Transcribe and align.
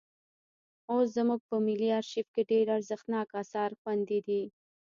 اوس 0.91 1.05
زموږ 1.17 1.39
په 1.49 1.55
ملي 1.65 1.89
ارشیف 1.99 2.27
کې 2.33 2.41
ډېر 2.51 2.65
ارزښتناک 2.77 3.27
اثار 3.41 3.69
خوندي 3.79 4.19
دي. 4.27 4.43